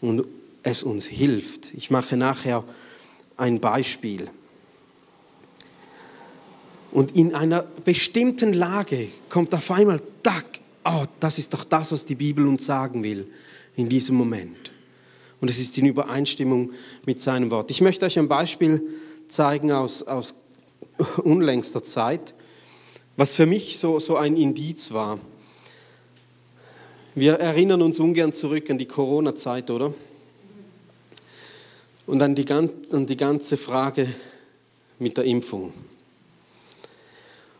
[0.00, 0.24] Und
[0.62, 1.74] es uns hilft.
[1.74, 2.62] Ich mache nachher
[3.36, 4.28] ein Beispiel.
[6.92, 10.00] Und in einer bestimmten Lage kommt auf einmal,
[10.84, 13.26] oh, das ist doch das, was die Bibel uns sagen will
[13.74, 14.72] in diesem Moment.
[15.40, 16.72] Und es ist in Übereinstimmung
[17.06, 17.70] mit seinem Wort.
[17.70, 18.82] Ich möchte euch ein Beispiel
[19.28, 20.34] zeigen aus, aus
[21.22, 22.34] unlängster Zeit,
[23.16, 25.18] was für mich so, so ein Indiz war.
[27.14, 29.92] Wir erinnern uns ungern zurück an die Corona-Zeit, oder?
[32.06, 34.08] Und an die, an die ganze Frage
[34.98, 35.72] mit der Impfung.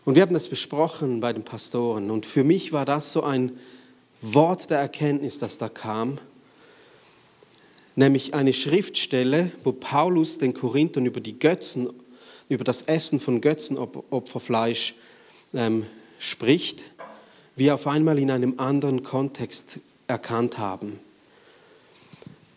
[0.04, 2.10] Und wir haben das besprochen bei den Pastoren.
[2.10, 3.58] Und für mich war das so ein
[4.22, 6.18] Wort der Erkenntnis, das da kam.
[8.00, 11.90] Nämlich eine Schriftstelle, wo Paulus den Korinthern über die Götzen
[12.48, 14.94] über das Essen von Götzenopferfleisch
[15.52, 15.84] ähm,
[16.18, 16.82] spricht,
[17.56, 20.98] wir auf einmal in einem anderen Kontext erkannt haben.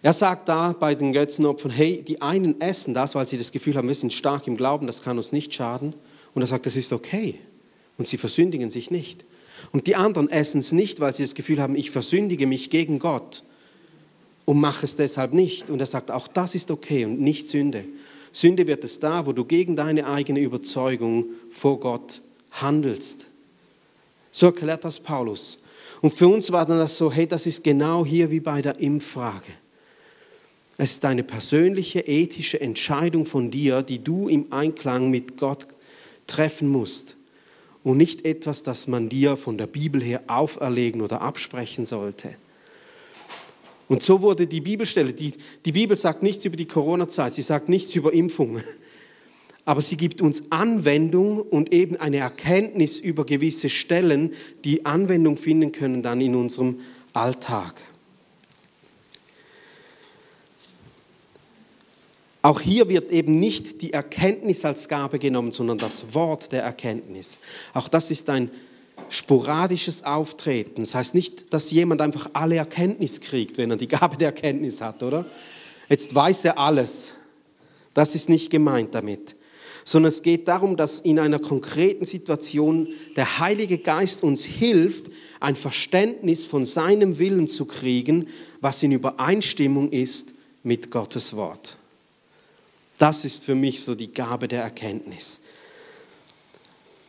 [0.02, 3.76] Er sagt da bei den Götzenopfern, hey, die einen essen das, weil sie das Gefühl
[3.76, 5.94] haben, wir sind stark im Glauben, das kann uns nicht schaden.
[6.34, 7.38] Und er sagt, das ist okay.
[7.98, 9.26] Und sie versündigen sich nicht.
[9.74, 12.98] Und die anderen essen es nicht, weil sie das Gefühl haben, ich versündige mich gegen
[12.98, 13.44] Gott
[14.46, 15.70] und mache es deshalb nicht.
[15.70, 17.86] Und er sagt, auch das ist okay und nicht Sünde.
[18.32, 23.28] Sünde wird es da, wo du gegen deine eigene Überzeugung vor Gott handelst.
[24.32, 25.60] So erklärt das Paulus.
[26.02, 28.80] Und für uns war dann das so, hey, das ist genau hier wie bei der
[28.80, 29.52] Impffrage.
[30.78, 35.68] Es ist eine persönliche ethische Entscheidung von dir, die du im Einklang mit Gott
[36.26, 37.16] treffen musst.
[37.84, 42.36] Und nicht etwas, das man dir von der Bibel her auferlegen oder absprechen sollte.
[43.94, 45.34] Und so wurde die Bibelstelle, die,
[45.66, 48.64] die Bibel sagt nichts über die Corona-Zeit, sie sagt nichts über Impfungen,
[49.66, 55.72] aber sie gibt uns Anwendung und eben eine Erkenntnis über gewisse Stellen, die Anwendung finden
[55.72, 56.80] können dann in unserem
[57.14, 57.76] Alltag.
[62.42, 67.40] Auch hier wird eben nicht die Erkenntnis als Gabe genommen, sondern das Wort der Erkenntnis.
[67.76, 68.50] Auch das ist ein
[69.14, 70.82] sporadisches Auftreten.
[70.82, 74.82] Das heißt nicht, dass jemand einfach alle Erkenntnis kriegt, wenn er die Gabe der Erkenntnis
[74.82, 75.26] hat, oder?
[75.88, 77.14] Jetzt weiß er alles.
[77.94, 79.36] Das ist nicht gemeint damit.
[79.86, 85.56] Sondern es geht darum, dass in einer konkreten Situation der Heilige Geist uns hilft, ein
[85.56, 88.28] Verständnis von seinem Willen zu kriegen,
[88.62, 91.78] was in Übereinstimmung ist mit Gottes Wort.
[92.98, 95.42] Das ist für mich so die Gabe der Erkenntnis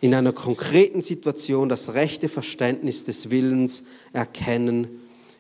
[0.05, 4.87] in einer konkreten Situation das rechte Verständnis des Willens erkennen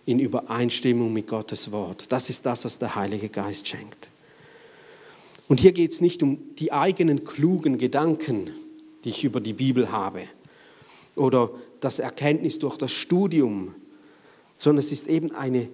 [0.07, 2.07] in Übereinstimmung mit Gottes Wort.
[2.09, 4.09] Das ist das, was der Heilige Geist schenkt.
[5.48, 8.53] Und hier geht es nicht um die eigenen klugen Gedanken,
[9.05, 10.22] die ich über die Bibel habe,
[11.14, 11.50] oder
[11.81, 13.74] das Erkenntnis durch das Studium,
[14.57, 15.68] sondern es ist eben eine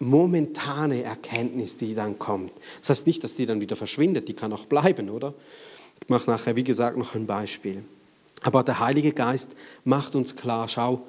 [0.00, 2.52] momentane Erkenntnis, die dann kommt.
[2.80, 5.32] Das heißt nicht, dass die dann wieder verschwindet, die kann auch bleiben, oder?
[6.02, 7.82] Ich mache nachher, wie gesagt, noch ein Beispiel.
[8.42, 11.06] Aber der Heilige Geist macht uns klar, schau,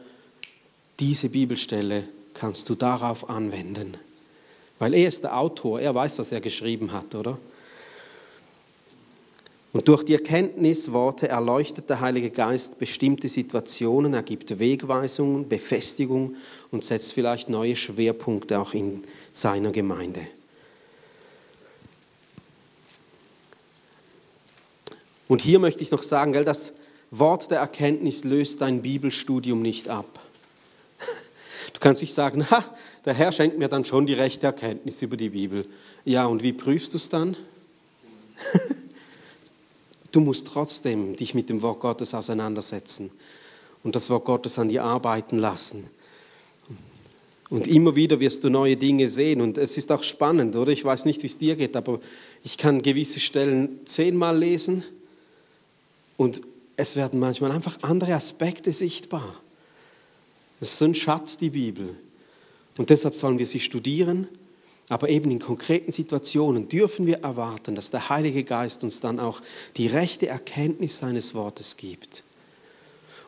[0.99, 3.95] diese Bibelstelle kannst du darauf anwenden.
[4.79, 7.37] Weil er ist der Autor, er weiß, was er geschrieben hat, oder?
[9.71, 16.35] Und durch die Erkenntnisworte erleuchtet der Heilige Geist bestimmte Situationen, er gibt Wegweisungen, Befestigung
[16.69, 20.21] und setzt vielleicht neue Schwerpunkte auch in seiner Gemeinde.
[25.27, 26.73] Und hier möchte ich noch sagen, dass
[27.15, 30.19] Wort der Erkenntnis löst dein Bibelstudium nicht ab.
[31.73, 32.63] Du kannst nicht sagen, ha,
[33.05, 35.67] der Herr schenkt mir dann schon die rechte Erkenntnis über die Bibel.
[36.05, 37.35] Ja, und wie prüfst du es dann?
[40.11, 43.09] Du musst trotzdem dich mit dem Wort Gottes auseinandersetzen
[43.81, 45.89] und das Wort Gottes an dir arbeiten lassen.
[47.49, 49.41] Und immer wieder wirst du neue Dinge sehen.
[49.41, 50.71] Und es ist auch spannend, oder?
[50.71, 51.99] Ich weiß nicht, wie es dir geht, aber
[52.43, 54.83] ich kann gewisse Stellen zehnmal lesen
[56.15, 56.43] und
[56.75, 59.35] es werden manchmal einfach andere Aspekte sichtbar.
[60.59, 61.95] Es ist so ein Schatz, die Bibel.
[62.77, 64.27] Und deshalb sollen wir sie studieren,
[64.89, 69.41] aber eben in konkreten Situationen dürfen wir erwarten, dass der Heilige Geist uns dann auch
[69.77, 72.23] die rechte Erkenntnis seines Wortes gibt.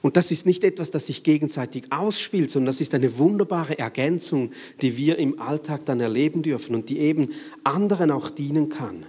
[0.02, 4.52] Und das ist nicht etwas, das sich gegenseitig ausspielt, sondern das ist eine wunderbare Ergänzung,
[4.82, 7.30] die wir im Alltag dann erleben dürfen und die eben
[7.64, 9.06] anderen auch dienen kann.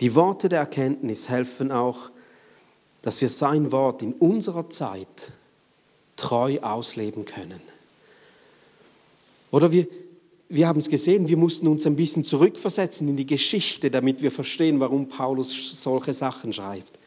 [0.00, 2.10] Die Worte der Erkenntnis helfen auch,
[3.02, 5.32] dass wir sein Wort in unserer Zeit
[6.16, 7.60] treu ausleben können.
[9.50, 9.86] Oder wir,
[10.48, 14.30] wir haben es gesehen, wir mussten uns ein bisschen zurückversetzen in die Geschichte, damit wir
[14.30, 16.98] verstehen, warum Paulus solche Sachen schreibt.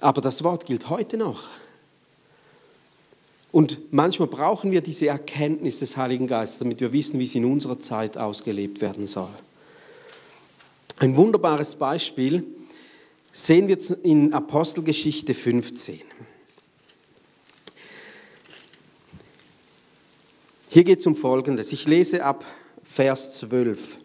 [0.00, 1.48] Aber das Wort gilt heute noch.
[3.52, 7.44] Und manchmal brauchen wir diese Erkenntnis des Heiligen Geistes, damit wir wissen, wie es in
[7.44, 9.30] unserer Zeit ausgelebt werden soll.
[11.00, 12.44] Ein wunderbares Beispiel
[13.32, 15.98] sehen wir in Apostelgeschichte 15.
[20.68, 21.72] Hier geht es um Folgendes.
[21.72, 22.44] Ich lese ab
[22.82, 23.96] Vers 12.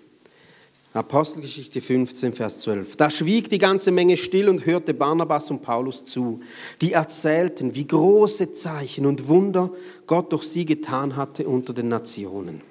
[0.93, 2.96] Apostelgeschichte 15, Vers 12.
[2.96, 6.39] Da schwieg die ganze Menge still und hörte Barnabas und Paulus zu.
[6.80, 9.70] Die erzählten, wie große Zeichen und Wunder
[10.08, 12.62] Gott durch sie getan hatte unter den Nationen.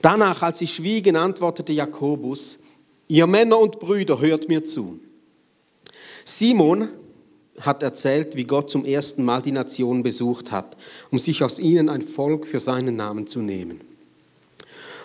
[0.00, 2.58] Danach, als sie schwiegen, antwortete Jakobus,
[3.08, 5.00] ihr Männer und Brüder, hört mir zu.
[6.24, 6.88] Simon
[7.60, 10.76] hat erzählt, wie Gott zum ersten Mal die Nationen besucht hat,
[11.10, 13.80] um sich aus ihnen ein Volk für seinen Namen zu nehmen.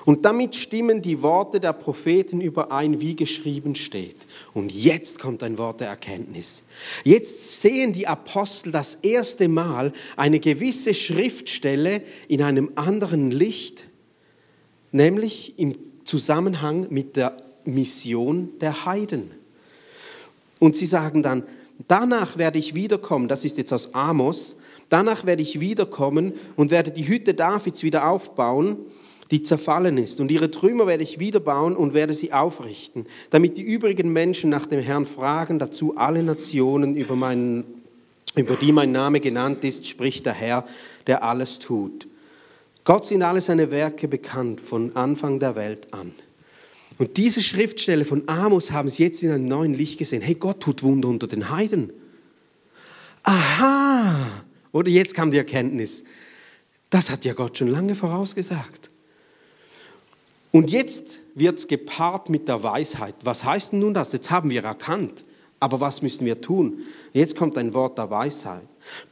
[0.06, 4.18] Und damit stimmen die Worte der Propheten überein, wie geschrieben steht.
[4.54, 6.64] Und jetzt kommt ein Wort der Erkenntnis.
[7.06, 13.86] Jetzt sehen die Apostel das erste Mal eine gewisse Schriftstelle in einem anderen Licht
[14.94, 15.74] nämlich im
[16.06, 17.36] Zusammenhang mit der
[17.66, 19.32] Mission der Heiden.
[20.60, 21.44] Und sie sagen dann,
[21.88, 24.56] danach werde ich wiederkommen, das ist jetzt aus Amos,
[24.90, 28.78] danach werde ich wiederkommen und werde die Hütte Davids wieder aufbauen,
[29.32, 30.20] die zerfallen ist.
[30.20, 34.66] Und ihre Trümmer werde ich wiederbauen und werde sie aufrichten, damit die übrigen Menschen nach
[34.66, 37.64] dem Herrn fragen, dazu alle Nationen über, meinen,
[38.36, 40.66] über die mein Name genannt ist, spricht der Herr,
[41.08, 42.08] der alles tut.
[42.84, 46.14] Gott sind alle seine Werke bekannt von Anfang der Welt an.
[46.98, 50.22] Und diese Schriftstelle von Amos haben sie jetzt in einem neuen Licht gesehen.
[50.22, 51.92] Hey, Gott tut Wunder unter den Heiden.
[53.24, 54.16] Aha!
[54.72, 56.04] Oder jetzt kam die Erkenntnis.
[56.90, 58.92] Das hat ja Gott schon lange vorausgesagt.
[60.52, 63.16] Und jetzt wird es gepaart mit der Weisheit.
[63.24, 64.12] Was heißt denn nun das?
[64.14, 65.24] Jetzt haben wir erkannt.
[65.60, 66.80] Aber was müssen wir tun?
[67.14, 68.66] Jetzt kommt ein Wort der Weisheit.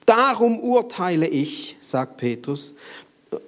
[0.05, 2.75] Darum urteile ich, sagt Petrus,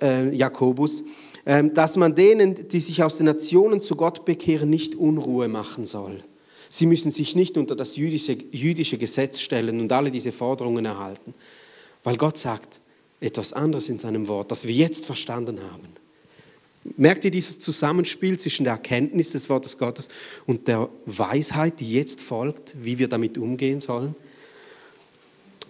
[0.02, 1.04] äh, Jakobus,
[1.46, 5.86] äh, dass man denen, die sich aus den Nationen zu Gott bekehren, nicht Unruhe machen
[5.86, 6.22] soll.
[6.70, 11.34] Sie müssen sich nicht unter das jüdische, jüdische Gesetz stellen und alle diese Forderungen erhalten,
[12.04, 12.80] weil Gott sagt
[13.20, 15.88] etwas anderes in seinem Wort, das wir jetzt verstanden haben.
[16.98, 20.10] Merkt ihr dieses Zusammenspiel zwischen der Erkenntnis des Wortes Gottes
[20.46, 24.16] und der Weisheit, die jetzt folgt, wie wir damit umgehen sollen?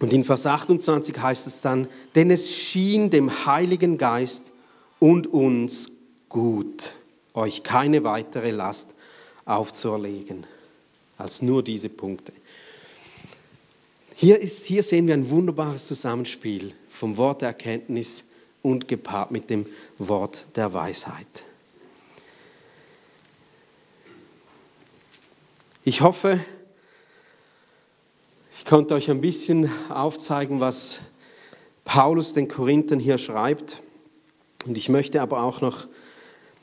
[0.00, 4.52] Und in Vers 28 heißt es dann, denn es schien dem Heiligen Geist
[4.98, 5.92] und uns
[6.28, 6.94] gut,
[7.32, 8.94] euch keine weitere Last
[9.44, 10.46] aufzuerlegen,
[11.16, 12.32] als nur diese Punkte.
[14.16, 18.26] Hier, ist, hier sehen wir ein wunderbares Zusammenspiel vom Wort der Erkenntnis
[18.62, 19.66] und gepaart mit dem
[19.98, 21.44] Wort der Weisheit.
[25.84, 26.40] Ich hoffe,
[28.56, 31.00] ich konnte euch ein bisschen aufzeigen, was
[31.84, 33.78] Paulus den Korinthern hier schreibt.
[34.64, 35.88] Und ich möchte aber auch noch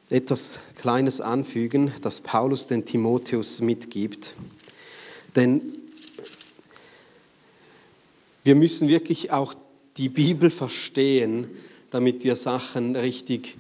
[0.10, 4.36] etwas Kleines anfügen, das Paulus den Timotheus mitgibt.
[5.36, 5.62] Denn
[8.44, 9.54] wir müssen wirklich auch
[9.98, 11.48] die Bibel verstehen,
[11.92, 13.58] damit wir Sachen richtig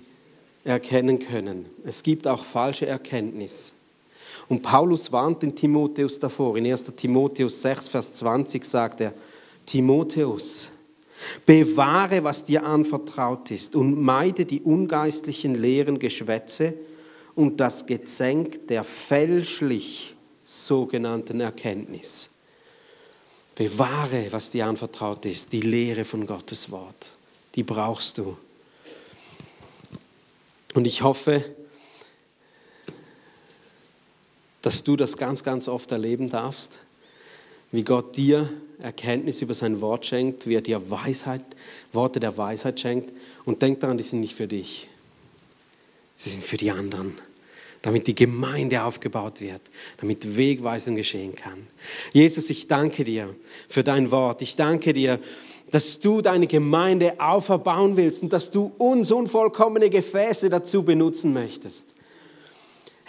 [0.63, 1.65] erkennen können.
[1.84, 3.73] Es gibt auch falsche Erkenntnis.
[4.51, 6.57] Und Paulus warnt den Timotheus davor.
[6.57, 6.91] In 1.
[6.97, 9.13] Timotheus 6, Vers 20 sagt er,
[9.65, 10.71] Timotheus,
[11.45, 16.73] bewahre, was dir anvertraut ist und meide die ungeistlichen leeren Geschwätze
[17.33, 22.31] und das Gezänk der fälschlich sogenannten Erkenntnis.
[23.55, 27.15] Bewahre, was dir anvertraut ist, die Lehre von Gottes Wort.
[27.55, 28.35] Die brauchst du.
[30.73, 31.41] Und ich hoffe,
[34.62, 36.80] dass du das ganz, ganz oft erleben darfst,
[37.72, 38.49] wie Gott dir
[38.80, 41.45] Erkenntnis über sein Wort schenkt, wie er dir Weisheit,
[41.93, 43.14] Worte der Weisheit schenkt.
[43.45, 44.88] Und denk daran, die sind nicht für dich,
[46.18, 47.14] sie sind für die anderen,
[47.82, 49.62] damit die Gemeinde aufgebaut wird,
[49.97, 51.68] damit Wegweisung geschehen kann.
[52.12, 53.34] Jesus, ich danke dir
[53.68, 54.41] für dein Wort.
[54.41, 55.20] Ich danke dir,
[55.72, 61.93] dass du deine Gemeinde auferbauen willst und dass du uns unvollkommene Gefäße dazu benutzen möchtest.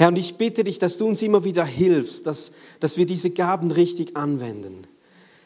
[0.03, 2.51] Herr, und ich bitte dich, dass du uns immer wieder hilfst, dass,
[2.81, 4.83] dass wir diese Gaben richtig anwenden.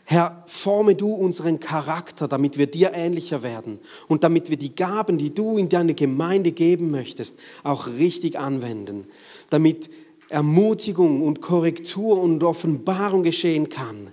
[0.07, 3.79] Herr, forme du unseren Charakter, damit wir dir ähnlicher werden
[4.09, 9.07] und damit wir die Gaben, die du in deine Gemeinde geben möchtest, auch richtig anwenden,
[9.51, 9.91] damit
[10.31, 14.11] Ermutigung und Korrektur und Offenbarung geschehen kann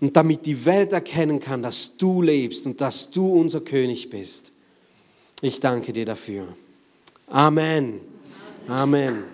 [0.00, 4.52] und damit die Welt erkennen kann, dass du lebst und dass du unser König bist.
[5.42, 6.48] Ich danke dir dafür.
[7.26, 8.00] Amen.
[8.68, 9.24] Amen.